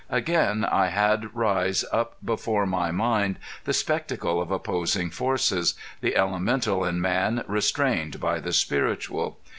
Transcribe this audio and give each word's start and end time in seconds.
Again 0.09 0.65
I 0.65 0.87
had 0.87 1.35
rise 1.35 1.85
up 1.91 2.17
before 2.25 2.65
my 2.65 2.89
mind 2.89 3.37
the 3.65 3.71
spectacle 3.71 4.41
of 4.41 4.49
opposing 4.49 5.11
forces 5.11 5.75
the 5.99 6.15
elemental 6.15 6.83
in 6.83 6.99
man 6.99 7.43
restrained 7.47 8.19
by 8.19 8.39
the 8.39 8.51
spiritual. 8.51 9.37